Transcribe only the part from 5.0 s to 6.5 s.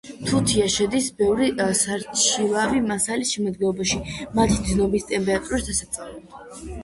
ტემპერატურის დასაწევად.